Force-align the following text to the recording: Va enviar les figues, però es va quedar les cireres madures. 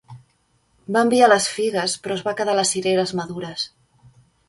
Va 0.95 1.03
enviar 1.09 1.27
les 1.29 1.51
figues, 1.57 1.95
però 2.07 2.19
es 2.19 2.25
va 2.31 2.35
quedar 2.43 2.59
les 2.61 2.75
cireres 2.79 3.17
madures. 3.23 3.73